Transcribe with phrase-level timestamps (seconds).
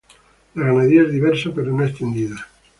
[0.55, 2.35] La ganadería es diversa, pero no extendida.